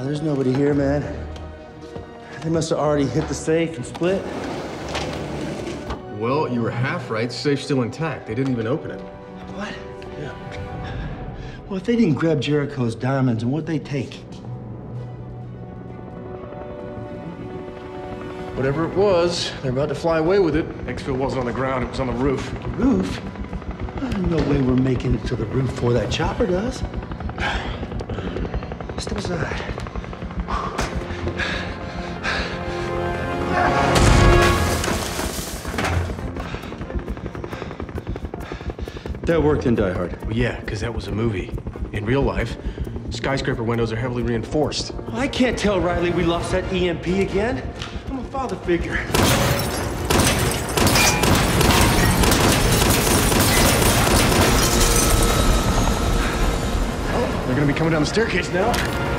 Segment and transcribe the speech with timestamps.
[0.00, 1.02] Oh, there's nobody here, man.
[2.40, 4.24] They must have already hit the safe and split.
[6.18, 7.30] Well, you were half right.
[7.30, 8.26] Safe's still intact.
[8.26, 8.98] They didn't even open it.
[8.98, 9.74] What?
[10.18, 10.32] Yeah.
[11.68, 14.14] Well, if they didn't grab Jericho's diamonds, and what'd they take?
[18.56, 20.66] Whatever it was, they're about to fly away with it.
[20.86, 22.50] Exfil wasn't on the ground, it was on the roof.
[22.62, 23.20] The Roof?
[24.30, 26.78] No way we're making it to the roof before that chopper does.
[28.98, 29.79] Step aside.
[39.30, 40.20] That worked in Die Hard.
[40.24, 41.56] Well, yeah, because that was a movie.
[41.92, 42.56] In real life,
[43.10, 44.92] skyscraper windows are heavily reinforced.
[45.12, 47.62] I can't tell Riley we lost that EMP again.
[48.08, 48.96] I'm a father figure.
[57.46, 59.09] They're gonna be coming down the staircase now.